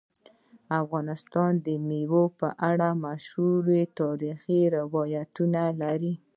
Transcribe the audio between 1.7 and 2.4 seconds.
مېوې